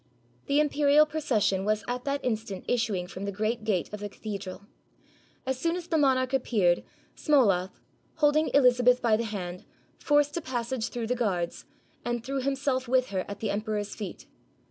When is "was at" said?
1.63-2.05